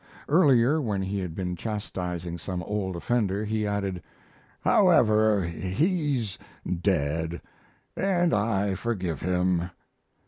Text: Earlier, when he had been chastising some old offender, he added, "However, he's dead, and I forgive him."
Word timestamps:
Earlier, 0.27 0.81
when 0.81 1.03
he 1.03 1.19
had 1.19 1.35
been 1.35 1.55
chastising 1.55 2.39
some 2.39 2.63
old 2.63 2.95
offender, 2.95 3.45
he 3.45 3.67
added, 3.67 4.01
"However, 4.61 5.43
he's 5.45 6.39
dead, 6.81 7.39
and 7.95 8.33
I 8.33 8.73
forgive 8.73 9.21
him." 9.21 9.69